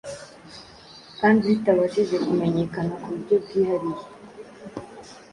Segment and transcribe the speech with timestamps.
[1.19, 4.03] kandi zitabashije kumenyekana ku buryo bwihariye.